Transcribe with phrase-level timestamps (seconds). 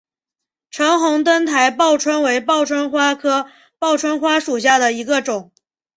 [0.71, 5.51] 橙红灯台报春为报春花科报春花属下的一个种。